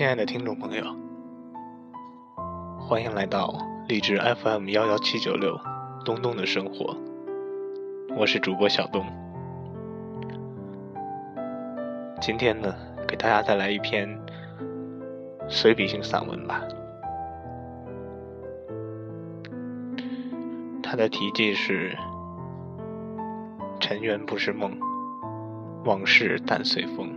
[0.00, 0.82] 亲爱的听众朋友，
[2.78, 3.52] 欢迎来到
[3.86, 5.60] 荔枝 FM 幺幺七九六
[6.06, 6.96] 东东的生活，
[8.16, 9.04] 我是主播小东。
[12.18, 12.74] 今天呢，
[13.06, 14.08] 给大家带来一篇
[15.50, 16.62] 随笔性散文吧，
[20.82, 21.94] 它的题记是
[23.78, 24.72] “尘缘不是梦，
[25.84, 27.14] 往事淡随风”。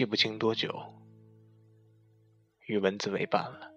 [0.00, 0.82] 记不清多久，
[2.64, 3.70] 与文字为伴了，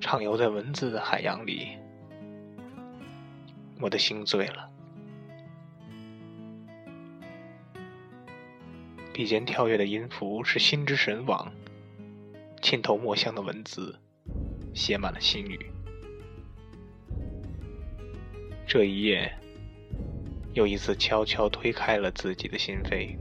[0.00, 1.76] 畅游在文字的海洋里，
[3.78, 4.70] 我的心醉了。
[9.12, 11.52] 笔尖跳跃的音符是心之神往，
[12.62, 14.00] 浸透墨香的文字
[14.74, 15.70] 写满了心语。
[18.66, 19.30] 这一夜。
[20.54, 23.16] 又一次悄悄推开了自己的心扉，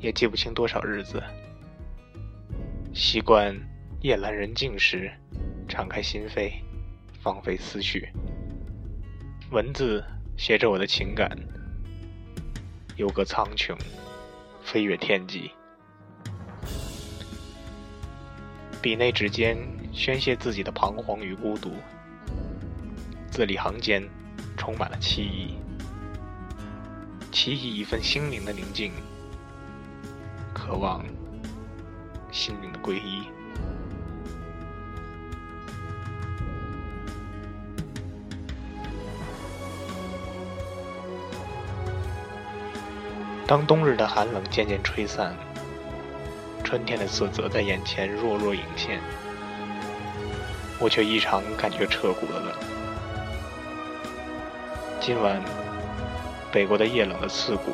[0.00, 1.22] 也记不清多少日子。
[2.92, 3.56] 习惯
[4.00, 5.10] 夜阑人静时，
[5.68, 6.52] 敞开心扉，
[7.22, 8.08] 放飞思绪。
[9.50, 10.04] 文字
[10.36, 11.30] 写着我的情感，
[12.96, 13.74] 游个苍穹，
[14.62, 15.50] 飞越天际。
[18.82, 19.56] 笔内指尖
[19.92, 21.72] 宣泄自己的彷徨与孤独，
[23.30, 24.02] 字里行间
[24.56, 25.56] 充满了凄意，
[27.32, 28.92] 凄意一份心灵的宁静，
[30.54, 31.04] 渴望
[32.30, 33.24] 心灵的皈依。
[43.46, 45.34] 当冬日的寒冷渐渐吹散。
[46.62, 49.00] 春天的色泽在眼前若若隐现，
[50.80, 52.54] 我却异常感觉彻骨的冷。
[55.00, 55.42] 今晚，
[56.52, 57.72] 北国的夜冷的刺骨，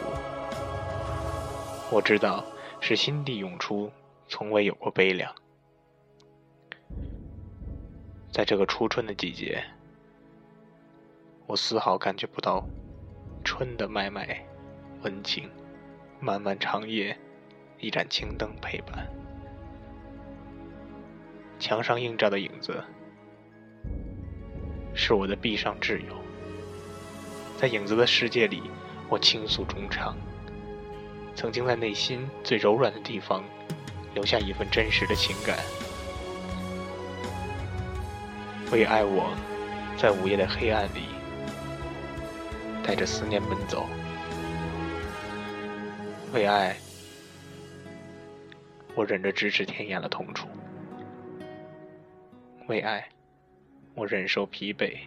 [1.91, 2.44] 我知道
[2.81, 3.91] 是心地涌出，
[4.28, 5.34] 从未有过悲凉。
[8.32, 9.62] 在这个初春的季节，
[11.47, 12.65] 我丝毫感觉不到
[13.44, 14.44] 春的脉脉
[15.03, 15.50] 温情，
[16.21, 17.16] 漫漫长夜。
[17.81, 19.06] 一盏青灯陪伴，
[21.59, 22.82] 墙上映照的影子
[24.94, 26.15] 是我的壁上挚友。
[27.56, 28.62] 在影子的世界里，
[29.09, 30.16] 我倾诉衷肠，
[31.34, 33.42] 曾经在内心最柔软的地方
[34.15, 35.59] 留下一份真实的情感，
[38.71, 39.32] 为爱我，
[39.97, 41.03] 在午夜的黑暗里
[42.82, 43.88] 带着思念奔走，
[46.32, 46.76] 为爱。
[48.97, 50.47] 我忍着咫尺天涯的痛楚，
[52.67, 53.09] 为爱，
[53.95, 54.99] 我忍受疲惫，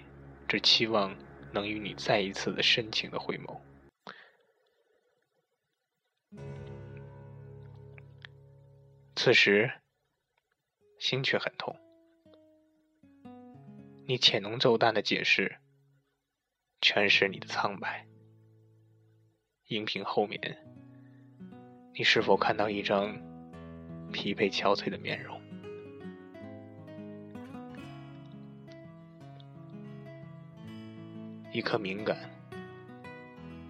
[0.47, 1.17] 只期望
[1.51, 3.59] 能与你再一次的深情的回眸。
[9.15, 9.71] 此时，
[10.99, 11.75] 心却很痛。
[14.05, 15.57] 你浅浓奏淡的解释，
[16.79, 18.05] 全是你的苍白。
[19.69, 20.39] 荧屏后面，
[21.95, 23.17] 你是否看到一张？
[24.13, 25.36] 疲惫憔悴的面容，
[31.57, 32.15] 一颗敏感、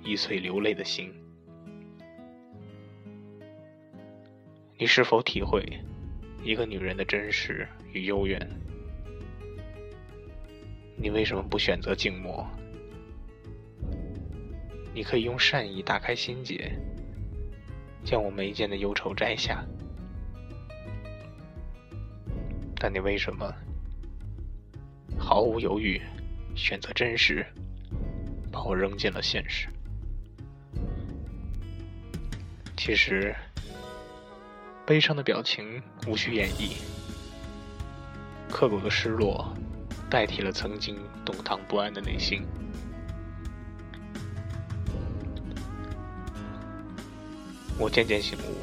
[0.04, 1.10] 易碎流泪的心。
[4.78, 5.64] 你是否体会
[6.44, 8.46] 一个女人的真实与幽怨？
[10.98, 12.46] 你为什么不选择静默？
[14.94, 16.70] 你可以用善意打开心结，
[18.04, 19.64] 将我眉间的忧愁摘下。
[22.76, 23.50] 但你为什么
[25.18, 26.02] 毫无犹豫
[26.54, 27.46] 选择真实，
[28.58, 29.68] 把我扔进了现实？
[32.76, 33.36] 其实，
[34.84, 36.72] 悲伤的表情无需演绎，
[38.50, 39.54] 刻骨的失落
[40.10, 42.48] 代替了曾经动荡不安的内心。
[47.78, 48.58] 我渐渐醒悟，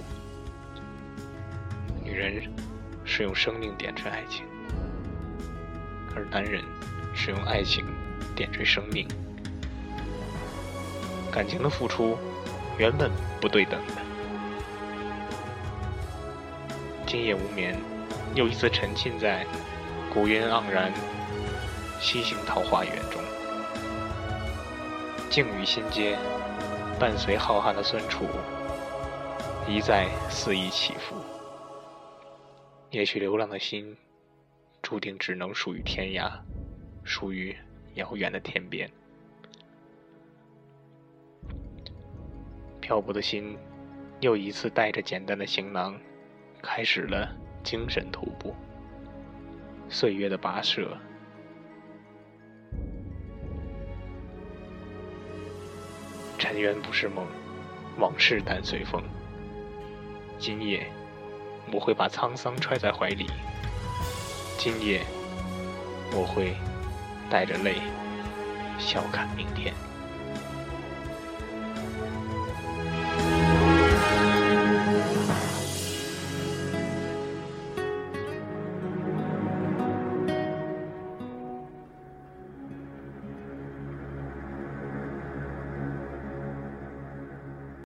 [2.03, 2.53] 女人。
[3.07, 4.45] 是用生命点缀爱情，
[6.17, 6.65] 而男人
[7.15, 7.85] 是用爱情
[8.35, 9.07] 点缀生命。
[11.35, 12.17] 感情的付出
[12.79, 13.11] 原本
[13.41, 13.95] 不对等的。
[17.05, 17.77] 今夜无眠，
[18.37, 19.45] 又一次沉浸在
[20.13, 20.93] 古韵盎然、
[22.01, 23.21] 西行桃花源中，
[25.29, 26.17] 静与心间，
[27.01, 28.27] 伴随浩瀚的酸楚，
[29.67, 31.17] 一再肆意起伏。
[32.91, 33.97] 也许流浪的心，
[34.83, 36.31] 注定只能属于天涯，
[37.03, 37.57] 属于
[37.95, 38.89] 遥远的天边。
[42.85, 43.57] 漂泊的心，
[44.21, 45.99] 又一次带着简单的行囊，
[46.61, 48.55] 开始了精神徒步。
[49.89, 50.95] 岁月的跋涉，
[56.37, 57.27] 尘缘不是梦，
[57.97, 59.03] 往事淡随风。
[60.39, 60.87] 今夜。
[61.73, 63.27] 我会把沧桑揣在怀里，
[64.59, 65.01] 今夜
[66.13, 66.53] 我会
[67.31, 67.77] 带着泪
[68.79, 69.73] 笑看明天。